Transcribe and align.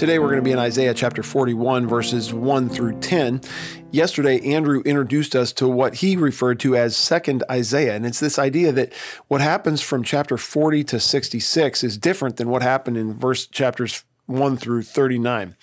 Today 0.00 0.18
we're 0.18 0.28
going 0.28 0.38
to 0.38 0.42
be 0.42 0.52
in 0.52 0.58
Isaiah 0.58 0.94
chapter 0.94 1.22
41, 1.22 1.86
verses 1.86 2.32
1 2.32 2.70
through 2.70 3.00
10. 3.00 3.42
Yesterday, 3.90 4.40
Andrew 4.54 4.80
introduced 4.86 5.36
us 5.36 5.52
to 5.52 5.68
what 5.68 5.96
he 5.96 6.16
referred 6.16 6.58
to 6.60 6.74
as 6.74 6.96
second 6.96 7.44
Isaiah. 7.50 7.96
And 7.96 8.06
it's 8.06 8.18
this 8.18 8.38
idea 8.38 8.72
that 8.72 8.94
what 9.28 9.42
happens 9.42 9.82
from 9.82 10.02
chapter 10.02 10.38
40 10.38 10.84
to 10.84 11.00
66 11.00 11.84
is 11.84 11.98
different 11.98 12.38
than 12.38 12.48
what 12.48 12.62
happened 12.62 12.96
in 12.96 13.12
verse 13.12 13.46
chapters 13.46 14.02
1 14.24 14.56
through 14.56 14.84
39. 14.84 15.54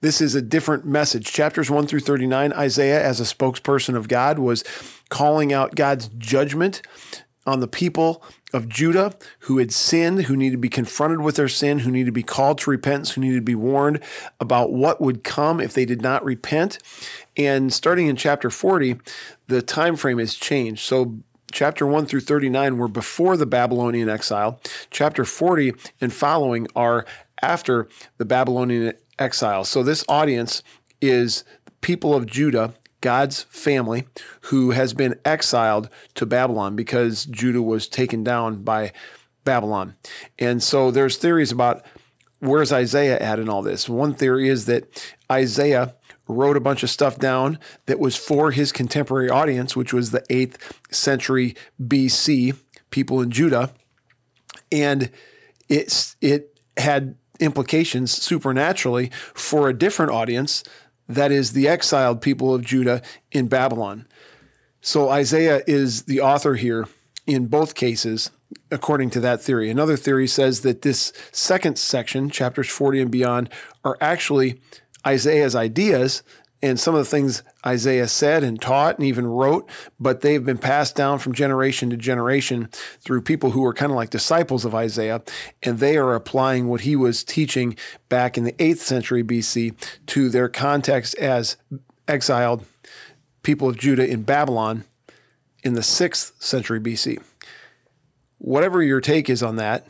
This 0.00 0.20
is 0.20 0.34
a 0.34 0.42
different 0.42 0.84
message. 0.84 1.32
Chapters 1.32 1.70
1 1.70 1.86
through 1.86 2.00
39, 2.00 2.54
Isaiah, 2.54 3.00
as 3.00 3.20
a 3.20 3.22
spokesperson 3.22 3.94
of 3.94 4.08
God, 4.08 4.40
was 4.40 4.64
calling 5.10 5.52
out 5.52 5.76
God's 5.76 6.08
judgment 6.08 6.82
on 7.46 7.60
the 7.60 7.68
people 7.68 8.22
of 8.52 8.68
Judah 8.68 9.14
who 9.40 9.58
had 9.58 9.72
sinned, 9.72 10.22
who 10.22 10.36
needed 10.36 10.52
to 10.52 10.58
be 10.58 10.68
confronted 10.68 11.20
with 11.20 11.36
their 11.36 11.48
sin, 11.48 11.80
who 11.80 11.90
needed 11.90 12.06
to 12.06 12.12
be 12.12 12.22
called 12.22 12.58
to 12.58 12.70
repentance, 12.70 13.12
who 13.12 13.20
needed 13.20 13.36
to 13.36 13.42
be 13.42 13.54
warned 13.54 14.00
about 14.40 14.72
what 14.72 15.00
would 15.00 15.24
come 15.24 15.60
if 15.60 15.72
they 15.72 15.84
did 15.84 16.02
not 16.02 16.24
repent. 16.24 16.78
And 17.36 17.72
starting 17.72 18.06
in 18.06 18.16
chapter 18.16 18.50
40, 18.50 18.96
the 19.46 19.62
time 19.62 19.96
frame 19.96 20.18
has 20.18 20.34
changed. 20.34 20.82
So 20.82 21.18
chapter 21.52 21.86
1 21.86 22.06
through 22.06 22.20
39 22.20 22.78
were 22.78 22.88
before 22.88 23.36
the 23.36 23.46
Babylonian 23.46 24.08
exile. 24.08 24.60
Chapter 24.90 25.24
40 25.24 25.74
and 26.00 26.12
following 26.12 26.66
are 26.74 27.06
after 27.42 27.88
the 28.18 28.24
Babylonian 28.24 28.94
exile. 29.18 29.64
So 29.64 29.82
this 29.82 30.04
audience 30.08 30.62
is 31.00 31.44
people 31.80 32.14
of 32.14 32.26
Judah 32.26 32.74
God's 33.06 33.44
family 33.44 34.08
who 34.50 34.72
has 34.72 34.92
been 34.92 35.14
exiled 35.24 35.88
to 36.16 36.26
Babylon 36.26 36.74
because 36.74 37.24
Judah 37.24 37.62
was 37.62 37.86
taken 37.86 38.24
down 38.24 38.64
by 38.64 38.90
Babylon. 39.44 39.94
And 40.40 40.60
so 40.60 40.90
there's 40.90 41.16
theories 41.16 41.52
about 41.52 41.86
where's 42.40 42.72
Isaiah 42.72 43.16
at 43.20 43.38
in 43.38 43.48
all 43.48 43.62
this. 43.62 43.88
One 43.88 44.12
theory 44.12 44.48
is 44.48 44.66
that 44.66 45.14
Isaiah 45.30 45.94
wrote 46.26 46.56
a 46.56 46.60
bunch 46.60 46.82
of 46.82 46.90
stuff 46.90 47.16
down 47.16 47.60
that 47.86 48.00
was 48.00 48.16
for 48.16 48.50
his 48.50 48.72
contemporary 48.72 49.30
audience, 49.30 49.76
which 49.76 49.92
was 49.92 50.10
the 50.10 50.22
8th 50.22 50.56
century 50.90 51.54
BC, 51.80 52.56
people 52.90 53.20
in 53.20 53.30
Judah. 53.30 53.72
And 54.72 55.12
it's 55.68 56.16
it 56.20 56.58
had 56.76 57.14
implications 57.38 58.10
supernaturally 58.10 59.12
for 59.32 59.68
a 59.68 59.78
different 59.78 60.10
audience 60.10 60.64
that 61.08 61.32
is 61.32 61.52
the 61.52 61.68
exiled 61.68 62.20
people 62.20 62.54
of 62.54 62.64
Judah 62.64 63.02
in 63.32 63.48
Babylon. 63.48 64.06
So 64.80 65.08
Isaiah 65.08 65.62
is 65.66 66.04
the 66.04 66.20
author 66.20 66.54
here 66.54 66.88
in 67.26 67.46
both 67.46 67.74
cases, 67.74 68.30
according 68.70 69.10
to 69.10 69.20
that 69.20 69.40
theory. 69.40 69.70
Another 69.70 69.96
theory 69.96 70.28
says 70.28 70.60
that 70.60 70.82
this 70.82 71.12
second 71.32 71.78
section, 71.78 72.30
chapters 72.30 72.68
40 72.68 73.02
and 73.02 73.10
beyond, 73.10 73.50
are 73.84 73.96
actually 74.00 74.60
Isaiah's 75.06 75.54
ideas 75.54 76.22
and 76.66 76.78
some 76.78 76.94
of 76.94 76.98
the 76.98 77.10
things 77.10 77.42
Isaiah 77.64 78.08
said 78.08 78.44
and 78.44 78.60
taught 78.60 78.98
and 78.98 79.06
even 79.06 79.26
wrote, 79.26 79.68
but 79.98 80.20
they've 80.20 80.44
been 80.44 80.58
passed 80.58 80.94
down 80.94 81.18
from 81.18 81.32
generation 81.32 81.90
to 81.90 81.96
generation 81.96 82.68
through 83.00 83.22
people 83.22 83.50
who 83.50 83.60
were 83.60 83.72
kind 83.72 83.90
of 83.90 83.96
like 83.96 84.10
disciples 84.10 84.64
of 84.64 84.74
Isaiah, 84.74 85.22
and 85.62 85.78
they 85.78 85.96
are 85.96 86.14
applying 86.14 86.68
what 86.68 86.82
he 86.82 86.96
was 86.96 87.24
teaching 87.24 87.76
back 88.08 88.36
in 88.36 88.44
the 88.44 88.52
8th 88.52 88.78
century 88.78 89.24
BC 89.24 89.74
to 90.06 90.28
their 90.28 90.48
context 90.48 91.14
as 91.16 91.56
exiled 92.08 92.64
people 93.42 93.68
of 93.68 93.78
Judah 93.78 94.06
in 94.06 94.22
Babylon 94.22 94.84
in 95.62 95.74
the 95.74 95.80
6th 95.80 96.32
century 96.42 96.80
BC. 96.80 97.22
Whatever 98.38 98.82
your 98.82 99.00
take 99.00 99.30
is 99.30 99.42
on 99.42 99.56
that 99.56 99.86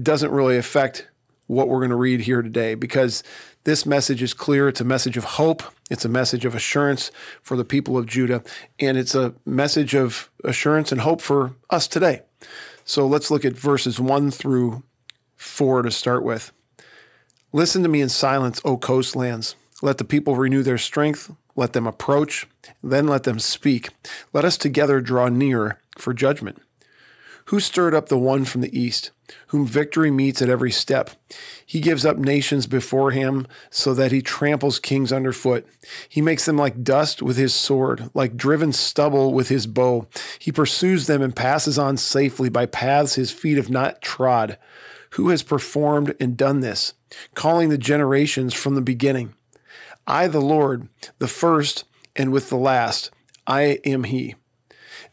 doesn't 0.00 0.30
really 0.30 0.56
affect 0.56 1.06
what 1.52 1.68
we're 1.68 1.80
going 1.80 1.90
to 1.90 1.96
read 1.96 2.22
here 2.22 2.42
today 2.42 2.74
because 2.74 3.22
this 3.64 3.86
message 3.86 4.22
is 4.22 4.34
clear. 4.34 4.68
It's 4.68 4.80
a 4.80 4.84
message 4.84 5.16
of 5.16 5.24
hope. 5.24 5.62
It's 5.90 6.04
a 6.04 6.08
message 6.08 6.44
of 6.44 6.54
assurance 6.54 7.10
for 7.42 7.56
the 7.56 7.64
people 7.64 7.96
of 7.98 8.06
Judah. 8.06 8.42
And 8.80 8.96
it's 8.96 9.14
a 9.14 9.34
message 9.44 9.94
of 9.94 10.30
assurance 10.44 10.90
and 10.90 11.02
hope 11.02 11.20
for 11.20 11.54
us 11.70 11.86
today. 11.86 12.22
So 12.84 13.06
let's 13.06 13.30
look 13.30 13.44
at 13.44 13.52
verses 13.52 14.00
1 14.00 14.30
through 14.30 14.82
4 15.36 15.82
to 15.82 15.90
start 15.90 16.24
with. 16.24 16.52
Listen 17.52 17.82
to 17.82 17.88
me 17.88 18.00
in 18.00 18.08
silence, 18.08 18.60
O 18.64 18.76
coastlands. 18.76 19.54
Let 19.82 19.98
the 19.98 20.04
people 20.04 20.36
renew 20.36 20.62
their 20.62 20.78
strength. 20.78 21.30
Let 21.54 21.74
them 21.74 21.86
approach. 21.86 22.46
Then 22.82 23.06
let 23.06 23.24
them 23.24 23.38
speak. 23.38 23.90
Let 24.32 24.44
us 24.44 24.56
together 24.56 25.00
draw 25.00 25.28
near 25.28 25.78
for 25.98 26.14
judgment. 26.14 26.62
Who 27.46 27.60
stirred 27.60 27.94
up 27.94 28.08
the 28.08 28.18
one 28.18 28.44
from 28.44 28.62
the 28.62 28.78
east, 28.78 29.10
whom 29.48 29.66
victory 29.66 30.10
meets 30.10 30.42
at 30.42 30.48
every 30.48 30.70
step? 30.70 31.10
He 31.64 31.80
gives 31.80 32.04
up 32.04 32.18
nations 32.18 32.66
before 32.66 33.10
him 33.10 33.46
so 33.70 33.94
that 33.94 34.12
he 34.12 34.22
tramples 34.22 34.78
kings 34.78 35.12
underfoot. 35.12 35.66
He 36.08 36.20
makes 36.20 36.44
them 36.44 36.56
like 36.56 36.82
dust 36.82 37.22
with 37.22 37.36
his 37.36 37.54
sword, 37.54 38.10
like 38.14 38.36
driven 38.36 38.72
stubble 38.72 39.32
with 39.32 39.48
his 39.48 39.66
bow. 39.66 40.06
He 40.38 40.52
pursues 40.52 41.06
them 41.06 41.22
and 41.22 41.34
passes 41.34 41.78
on 41.78 41.96
safely 41.96 42.48
by 42.48 42.66
paths 42.66 43.14
his 43.14 43.30
feet 43.30 43.56
have 43.56 43.70
not 43.70 44.02
trod. 44.02 44.58
Who 45.10 45.28
has 45.28 45.42
performed 45.42 46.14
and 46.18 46.36
done 46.36 46.60
this, 46.60 46.94
calling 47.34 47.68
the 47.68 47.78
generations 47.78 48.54
from 48.54 48.74
the 48.74 48.80
beginning? 48.80 49.34
I, 50.06 50.26
the 50.26 50.40
Lord, 50.40 50.88
the 51.18 51.28
first 51.28 51.84
and 52.16 52.32
with 52.32 52.48
the 52.48 52.56
last, 52.56 53.10
I 53.46 53.78
am 53.84 54.04
he. 54.04 54.34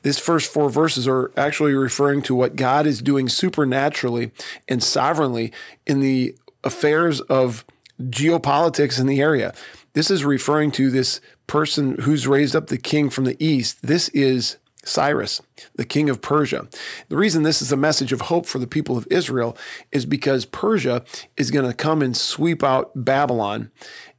These 0.02 0.20
first 0.20 0.52
four 0.52 0.70
verses 0.70 1.08
are 1.08 1.32
actually 1.36 1.74
referring 1.74 2.22
to 2.24 2.36
what 2.36 2.56
God 2.56 2.88
is 2.88 3.02
doing 3.02 3.28
supernaturally 3.28 4.32
and 4.68 4.82
sovereignly 4.82 5.52
in 5.86 6.00
the 6.00 6.36
affairs 6.64 7.22
of 7.22 7.66
geopolitics 8.02 9.00
in 9.00 9.08
the 9.08 9.22
area. 9.22 9.54
This 9.94 10.10
is 10.10 10.24
referring 10.24 10.72
to 10.72 10.90
this 10.90 11.20
person 11.48 11.98
who's 12.02 12.28
raised 12.28 12.56
up 12.56 12.68
the 12.68 12.78
king 12.78 13.10
from 13.10 13.26
the 13.26 13.44
east. 13.44 13.80
This 13.82 14.10
is 14.10 14.58
Cyrus, 14.86 15.42
the 15.76 15.86
king 15.86 16.10
of 16.10 16.22
Persia. 16.22 16.68
The 17.10 17.18
reason 17.18 17.44
this 17.44 17.62
is 17.62 17.72
a 17.72 17.78
message 17.78 18.14
of 18.14 18.22
hope 18.22 18.46
for 18.46 18.60
the 18.60 18.68
people 18.68 18.98
of 18.98 19.08
Israel 19.12 19.58
is 19.92 20.06
because 20.06 20.46
Persia 20.46 21.04
is 21.36 21.52
going 21.52 21.66
to 21.66 21.74
come 21.74 22.02
and 22.02 22.16
sweep 22.16 22.64
out 22.64 22.92
Babylon 22.96 23.72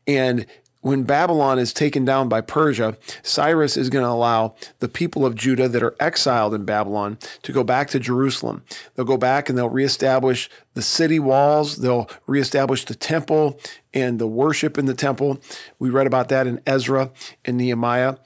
and 0.07 0.45
when 0.83 1.03
Babylon 1.03 1.59
is 1.59 1.73
taken 1.73 2.05
down 2.05 2.29
by 2.29 2.41
Persia, 2.41 2.97
Cyrus 3.23 3.77
is 3.77 3.91
going 3.91 4.05
to 4.05 4.11
allow 4.11 4.55
the 4.79 4.89
people 4.89 5.27
of 5.27 5.35
Judah 5.35 5.69
that 5.69 5.83
are 5.83 5.95
exiled 6.01 6.55
in 6.55 6.65
Babylon 6.65 7.19
to 7.43 7.53
go 7.53 7.63
back 7.63 7.89
to 7.91 8.01
Jerusalem. 8.01 8.63
They'll 8.95 9.05
go 9.05 9.19
back 9.19 9.49
and 9.49 9.59
they'll 9.59 9.69
reestablish 9.69 10.49
the 10.75 10.83
city 10.83 11.19
walls, 11.19 11.77
they'll 11.77 12.09
reestablish 12.27 12.85
the 12.85 12.95
temple 12.95 13.61
and 13.93 14.19
the 14.19 14.27
worship 14.27 14.79
in 14.79 14.87
the 14.87 14.95
temple. 14.95 15.41
We 15.79 15.91
read 15.91 16.07
about 16.07 16.29
that 16.29 16.47
in 16.47 16.61
Ezra 16.67 17.11
and 17.45 17.59
Nehemiah. 17.59 18.17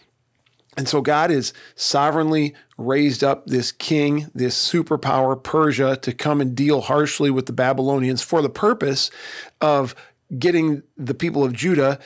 And 0.76 0.88
so 0.88 1.00
God 1.00 1.31
is 1.31 1.53
sovereignly 1.76 2.54
raised 2.76 3.22
up 3.22 3.47
this 3.47 3.71
king, 3.71 4.28
this 4.34 4.56
superpower, 4.56 5.41
Persia, 5.41 5.97
to 5.97 6.12
come 6.12 6.41
and 6.41 6.54
deal 6.54 6.82
harshly 6.82 7.31
with 7.31 7.47
the 7.47 7.53
Babylonians 7.53 8.22
for 8.22 8.42
the 8.42 8.48
purpose 8.48 9.10
of 9.60 9.94
getting 10.36 10.82
the 10.97 11.15
people 11.15 11.44
of 11.44 11.53
Judah 11.53 12.00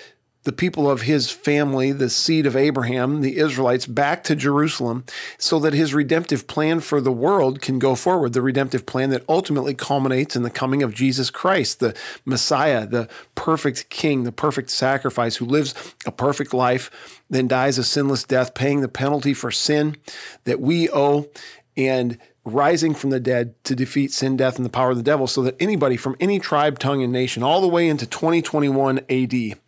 the 0.48 0.52
people 0.54 0.90
of 0.90 1.02
his 1.02 1.30
family, 1.30 1.92
the 1.92 2.08
seed 2.08 2.46
of 2.46 2.56
Abraham, 2.56 3.20
the 3.20 3.36
Israelites, 3.36 3.84
back 3.84 4.24
to 4.24 4.34
Jerusalem 4.34 5.04
so 5.36 5.58
that 5.58 5.74
his 5.74 5.92
redemptive 5.92 6.46
plan 6.46 6.80
for 6.80 7.02
the 7.02 7.12
world 7.12 7.60
can 7.60 7.78
go 7.78 7.94
forward. 7.94 8.32
The 8.32 8.40
redemptive 8.40 8.86
plan 8.86 9.10
that 9.10 9.26
ultimately 9.28 9.74
culminates 9.74 10.36
in 10.36 10.44
the 10.44 10.50
coming 10.50 10.82
of 10.82 10.94
Jesus 10.94 11.28
Christ, 11.28 11.80
the 11.80 11.94
Messiah, 12.24 12.86
the 12.86 13.10
perfect 13.34 13.90
king, 13.90 14.24
the 14.24 14.32
perfect 14.32 14.70
sacrifice 14.70 15.36
who 15.36 15.44
lives 15.44 15.74
a 16.06 16.10
perfect 16.10 16.54
life, 16.54 17.20
then 17.28 17.46
dies 17.46 17.76
a 17.76 17.84
sinless 17.84 18.24
death, 18.24 18.54
paying 18.54 18.80
the 18.80 18.88
penalty 18.88 19.34
for 19.34 19.50
sin 19.50 19.96
that 20.44 20.62
we 20.62 20.88
owe 20.88 21.28
and 21.76 22.16
rising 22.46 22.94
from 22.94 23.10
the 23.10 23.20
dead 23.20 23.54
to 23.64 23.74
defeat 23.74 24.12
sin, 24.12 24.34
death, 24.38 24.56
and 24.56 24.64
the 24.64 24.70
power 24.70 24.92
of 24.92 24.96
the 24.96 25.02
devil 25.02 25.26
so 25.26 25.42
that 25.42 25.60
anybody 25.60 25.98
from 25.98 26.16
any 26.18 26.38
tribe, 26.38 26.78
tongue, 26.78 27.02
and 27.02 27.12
nation, 27.12 27.42
all 27.42 27.60
the 27.60 27.68
way 27.68 27.86
into 27.86 28.06
2021 28.06 29.00
AD, 29.10 29.58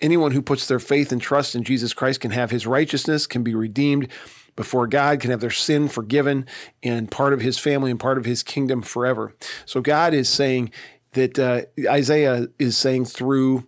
Anyone 0.00 0.32
who 0.32 0.42
puts 0.42 0.66
their 0.66 0.78
faith 0.78 1.12
and 1.12 1.20
trust 1.20 1.54
in 1.54 1.64
Jesus 1.64 1.92
Christ 1.92 2.20
can 2.20 2.30
have 2.30 2.50
his 2.50 2.66
righteousness, 2.66 3.26
can 3.26 3.42
be 3.42 3.54
redeemed 3.54 4.08
before 4.56 4.86
God, 4.86 5.20
can 5.20 5.30
have 5.30 5.40
their 5.40 5.50
sin 5.50 5.88
forgiven, 5.88 6.46
and 6.82 7.10
part 7.10 7.32
of 7.32 7.40
his 7.40 7.58
family 7.58 7.90
and 7.90 8.00
part 8.00 8.18
of 8.18 8.24
his 8.24 8.42
kingdom 8.42 8.82
forever. 8.82 9.34
So 9.64 9.80
God 9.80 10.14
is 10.14 10.28
saying 10.28 10.72
that 11.12 11.38
uh, 11.38 11.62
Isaiah 11.88 12.48
is 12.58 12.76
saying 12.76 13.06
through 13.06 13.66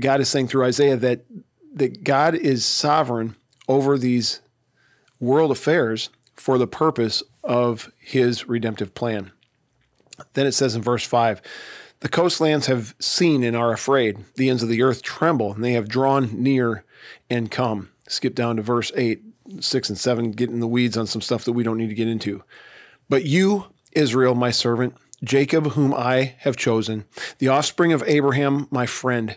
God 0.00 0.20
is 0.20 0.28
saying 0.28 0.48
through 0.48 0.64
Isaiah 0.64 0.96
that 0.96 1.24
that 1.74 2.02
God 2.02 2.34
is 2.34 2.64
sovereign 2.64 3.36
over 3.68 3.98
these 3.98 4.40
world 5.20 5.50
affairs 5.50 6.08
for 6.34 6.58
the 6.58 6.66
purpose 6.66 7.22
of 7.44 7.92
his 7.98 8.48
redemptive 8.48 8.94
plan. 8.94 9.32
Then 10.34 10.46
it 10.46 10.52
says 10.52 10.74
in 10.74 10.82
verse 10.82 11.04
5 11.04 11.42
The 12.06 12.12
coastlands 12.12 12.66
have 12.66 12.94
seen 13.00 13.42
and 13.42 13.56
are 13.56 13.72
afraid. 13.72 14.18
The 14.36 14.48
ends 14.48 14.62
of 14.62 14.68
the 14.68 14.80
earth 14.80 15.02
tremble, 15.02 15.52
and 15.52 15.64
they 15.64 15.72
have 15.72 15.88
drawn 15.88 16.40
near 16.40 16.84
and 17.28 17.50
come. 17.50 17.90
Skip 18.06 18.36
down 18.36 18.54
to 18.54 18.62
verse 18.62 18.92
8, 18.94 19.24
6, 19.58 19.88
and 19.88 19.98
7, 19.98 20.30
get 20.30 20.48
in 20.48 20.60
the 20.60 20.68
weeds 20.68 20.96
on 20.96 21.08
some 21.08 21.20
stuff 21.20 21.44
that 21.44 21.52
we 21.52 21.64
don't 21.64 21.78
need 21.78 21.88
to 21.88 21.96
get 21.96 22.06
into. 22.06 22.44
But 23.08 23.24
you, 23.24 23.64
Israel, 23.90 24.36
my 24.36 24.52
servant, 24.52 24.94
Jacob, 25.24 25.72
whom 25.72 25.92
I 25.92 26.36
have 26.38 26.56
chosen, 26.56 27.06
the 27.38 27.48
offspring 27.48 27.92
of 27.92 28.04
Abraham, 28.06 28.68
my 28.70 28.86
friend, 28.86 29.36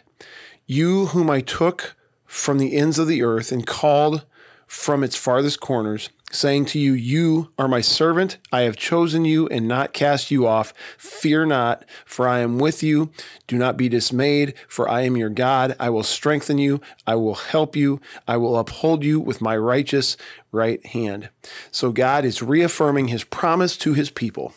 you 0.68 1.08
whom 1.08 1.28
I 1.28 1.42
took 1.42 1.96
from 2.28 2.60
the 2.60 2.78
ends 2.78 3.00
of 3.00 3.08
the 3.08 3.24
earth 3.24 3.52
and 3.52 3.66
called 3.66 4.26
from 4.68 5.04
its 5.04 5.16
farthest 5.16 5.60
corners, 5.60 6.12
saying 6.32 6.66
to 6.66 6.80
you, 6.80 6.94
You 6.94 7.52
are 7.58 7.68
my 7.68 7.82
servant. 7.82 8.38
I 8.52 8.62
have 8.62 8.76
chosen 8.76 9.26
you 9.26 9.48
and 9.48 9.68
not 9.68 9.94
cast 9.94 10.32
you 10.32 10.48
off. 10.48 10.74
Fear 10.98 11.48
not, 11.48 11.86
for 12.06 12.28
I 12.28 12.40
am 12.40 12.60
with 12.60 12.84
you. 12.84 13.12
Do 13.48 13.58
not 13.58 13.78
be 13.78 13.90
dismayed, 13.90 14.54
for 14.68 14.90
I 14.90 15.02
am 15.02 15.18
your 15.18 15.30
God. 15.30 15.76
I 15.80 15.90
will 15.90 16.04
strengthen 16.04 16.58
you. 16.58 16.82
I 17.06 17.16
will 17.16 17.36
help 17.36 17.76
you. 17.76 18.00
I 18.28 18.38
will 18.38 18.58
uphold 18.58 19.04
you 19.04 19.20
with 19.20 19.42
my 19.42 19.58
righteous 19.58 20.18
right 20.52 20.84
hand. 20.86 21.30
So 21.72 21.92
God 21.92 22.26
is 22.26 22.42
reaffirming 22.42 23.08
his 23.08 23.24
promise 23.24 23.78
to 23.78 23.94
his 23.94 24.10
people, 24.10 24.54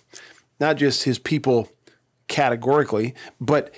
not 0.61 0.77
just 0.77 1.05
his 1.05 1.19
people 1.19 1.71
categorically, 2.29 3.15
but 3.41 3.75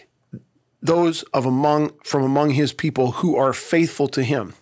those 0.82 1.22
of 1.32 1.46
among 1.46 1.92
from 2.04 2.22
among 2.22 2.50
his 2.50 2.72
people 2.72 3.12
who 3.12 3.36
are 3.36 3.52
faithful 3.52 4.06
to 4.08 4.22
him. 4.22 4.54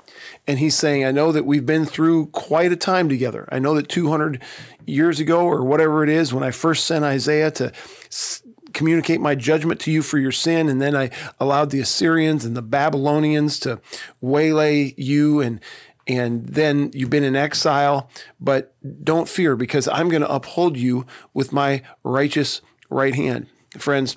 And 0.46 0.58
he's 0.58 0.76
saying, 0.76 1.04
I 1.04 1.12
know 1.12 1.32
that 1.32 1.44
we've 1.46 1.66
been 1.66 1.84
through 1.84 2.26
quite 2.26 2.72
a 2.72 2.76
time 2.76 3.08
together. 3.08 3.48
I 3.52 3.58
know 3.58 3.74
that 3.74 3.88
200 3.88 4.42
years 4.86 5.20
ago, 5.20 5.46
or 5.46 5.64
whatever 5.64 6.02
it 6.02 6.10
is, 6.10 6.34
when 6.34 6.42
I 6.42 6.50
first 6.50 6.86
sent 6.86 7.04
Isaiah 7.04 7.50
to 7.52 7.72
s- 8.06 8.42
communicate 8.72 9.20
my 9.20 9.34
judgment 9.34 9.80
to 9.80 9.92
you 9.92 10.02
for 10.02 10.18
your 10.18 10.32
sin, 10.32 10.68
and 10.68 10.80
then 10.80 10.96
I 10.96 11.10
allowed 11.38 11.70
the 11.70 11.80
Assyrians 11.80 12.44
and 12.44 12.56
the 12.56 12.62
Babylonians 12.62 13.58
to 13.60 13.80
waylay 14.20 14.94
you 14.96 15.40
and 15.40 15.60
and 16.08 16.46
then 16.46 16.90
you've 16.94 17.10
been 17.10 17.22
in 17.22 17.36
exile, 17.36 18.10
but 18.40 18.74
don't 19.04 19.28
fear 19.28 19.54
because 19.54 19.86
I'm 19.86 20.08
going 20.08 20.22
to 20.22 20.32
uphold 20.32 20.76
you 20.76 21.06
with 21.32 21.52
my 21.52 21.82
righteous 22.02 22.60
right 22.90 23.14
hand. 23.14 23.46
Friends, 23.78 24.16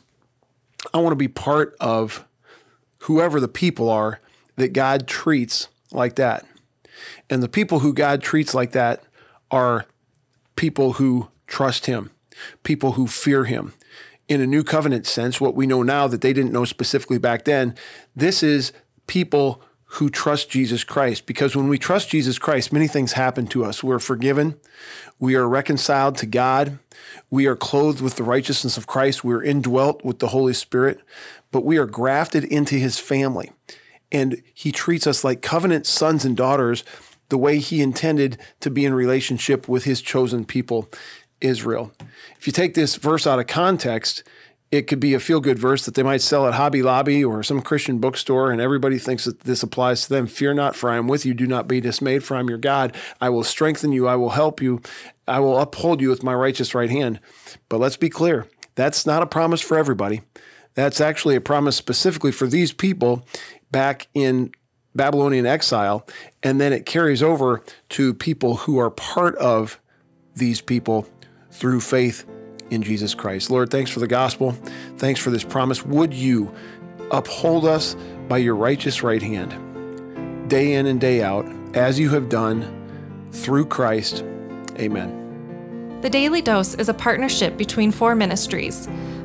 I 0.94 0.98
want 0.98 1.12
to 1.12 1.18
be 1.18 1.28
part 1.28 1.76
of 1.80 2.26
whoever 3.00 3.40
the 3.40 3.48
people 3.48 3.90
are 3.90 4.20
that 4.56 4.74
God 4.74 5.08
treats 5.08 5.68
like 5.96 6.16
that. 6.16 6.46
And 7.30 7.42
the 7.42 7.50
people 7.50 7.80
who 7.80 7.94
God 7.94 8.22
treats 8.22 8.54
like 8.54 8.72
that 8.72 9.04
are 9.52 9.86
people 10.56 10.94
who 10.94 11.30
trust 11.48 11.86
Him, 11.86 12.12
people 12.64 12.94
who 12.94 13.08
fear 13.08 13.46
Him. 13.46 13.74
In 14.28 14.42
a 14.42 14.48
new 14.48 14.64
covenant 14.64 15.06
sense, 15.06 15.40
what 15.40 15.56
we 15.56 15.68
know 15.68 15.84
now 15.84 16.08
that 16.08 16.22
they 16.22 16.34
didn't 16.34 16.52
know 16.52 16.66
specifically 16.66 17.20
back 17.20 17.46
then, 17.46 17.76
this 18.16 18.42
is 18.42 18.72
people 19.06 19.62
who 19.86 20.10
trust 20.10 20.50
Jesus 20.50 20.84
Christ. 20.84 21.26
Because 21.26 21.56
when 21.56 21.68
we 21.68 21.78
trust 21.78 22.10
Jesus 22.10 22.40
Christ, 22.40 22.74
many 22.74 22.88
things 22.88 23.14
happen 23.14 23.48
to 23.48 23.64
us. 23.64 23.84
We're 23.84 24.00
forgiven, 24.00 24.60
we 25.20 25.36
are 25.36 25.48
reconciled 25.48 26.18
to 26.18 26.26
God, 26.26 26.80
we 27.30 27.46
are 27.46 27.56
clothed 27.56 28.02
with 28.02 28.16
the 28.16 28.24
righteousness 28.24 28.78
of 28.78 28.88
Christ, 28.88 29.24
we're 29.24 29.44
indwelt 29.44 30.04
with 30.04 30.20
the 30.20 30.30
Holy 30.30 30.54
Spirit, 30.54 31.02
but 31.52 31.64
we 31.64 31.78
are 31.78 31.86
grafted 31.86 32.44
into 32.44 32.76
His 32.76 33.00
family 33.00 33.52
and 34.16 34.42
he 34.54 34.72
treats 34.72 35.06
us 35.06 35.26
like 35.26 35.42
covenant 35.42 35.86
sons 35.86 36.24
and 36.24 36.38
daughters 36.38 36.86
the 37.28 37.38
way 37.38 37.60
he 37.60 37.82
intended 37.82 38.38
to 38.62 38.70
be 38.70 38.86
in 38.86 38.94
relationship 38.94 39.68
with 39.68 39.84
his 39.84 40.02
chosen 40.02 40.46
people, 40.46 40.90
Israel. 41.42 41.92
If 42.40 42.48
you 42.48 42.54
take 42.54 42.76
this 42.76 42.96
verse 42.96 43.28
out 43.28 43.40
of 43.40 43.48
context, 43.48 44.24
it 44.72 44.84
could 44.88 45.02
be 45.02 45.14
a 45.14 45.20
feel 45.20 45.42
good 45.42 45.60
verse 45.60 45.84
that 45.84 45.96
they 45.96 46.04
might 46.04 46.22
sell 46.22 46.48
at 46.48 46.54
Hobby 46.54 46.82
Lobby 46.82 47.26
or 47.26 47.44
some 47.44 47.62
Christian 47.62 47.98
bookstore, 47.98 48.52
and 48.52 48.62
everybody 48.62 49.00
thinks 49.00 49.26
that 49.26 49.42
this 49.42 49.64
applies 49.64 50.04
to 50.04 50.10
them. 50.10 50.28
Fear 50.28 50.54
not, 50.54 50.78
for 50.78 50.90
I 50.90 50.96
am 50.96 51.10
with 51.10 51.26
you. 51.26 51.34
Do 51.34 51.46
not 51.46 51.68
be 51.68 51.82
dismayed, 51.82 52.24
for 52.24 52.38
I 52.38 52.40
am 52.40 52.48
your 52.48 52.58
God. 52.58 52.96
I 53.20 53.28
will 53.28 53.44
strengthen 53.44 53.92
you. 53.92 54.08
I 54.08 54.16
will 54.16 54.30
help 54.30 54.62
you. 54.62 54.82
I 55.28 55.42
will 55.42 55.60
uphold 55.60 56.00
you 56.00 56.08
with 56.08 56.24
my 56.24 56.34
righteous 56.34 56.74
right 56.74 56.90
hand. 56.90 57.20
But 57.68 57.82
let's 57.82 57.98
be 57.98 58.10
clear 58.10 58.48
that's 58.76 59.06
not 59.06 59.24
a 59.24 59.28
promise 59.28 59.60
for 59.60 59.78
everybody. 59.78 60.22
That's 60.74 61.00
actually 61.02 61.36
a 61.36 61.42
promise 61.42 61.76
specifically 61.76 62.34
for 62.34 62.48
these 62.48 62.74
people 62.74 63.26
back 63.76 64.08
in 64.14 64.52
Babylonian 64.96 65.46
exile, 65.46 66.08
and 66.42 66.62
then 66.62 66.72
it 66.72 66.86
carries 66.86 67.22
over 67.22 67.62
to 67.90 68.14
people 68.14 68.56
who 68.56 68.78
are 68.78 68.90
part 68.90 69.36
of 69.36 69.82
these 70.34 70.62
people 70.62 71.06
through 71.52 71.82
faith 71.82 72.24
in 72.70 72.82
Jesus 72.82 73.14
Christ. 73.14 73.52
Lord, 73.52 73.70
thanks 73.70 73.92
for 73.92 74.00
the 74.00 74.08
gospel. 74.08 74.54
Thanks 74.96 75.20
for 75.20 75.30
this 75.30 75.44
promise. 75.44 75.86
Would 75.86 76.14
you 76.14 76.54
uphold 77.12 77.66
us 77.66 77.98
by 78.30 78.38
your 78.38 78.56
righteous 78.56 79.04
right 79.04 79.22
hand, 79.22 80.48
day 80.48 80.76
in 80.76 80.86
and 80.86 81.02
day 81.02 81.22
out, 81.22 81.46
as 81.74 82.00
you 82.00 82.12
have 82.12 82.30
done 82.30 83.28
through 83.34 83.66
Christ? 83.66 84.24
Amen. 84.80 86.00
The 86.00 86.10
Daily 86.10 86.42
Dose 86.42 86.76
is 86.76 86.88
a 86.88 86.94
partnership 86.94 87.58
between 87.58 87.92
four 87.92 88.16
ministries. 88.16 88.88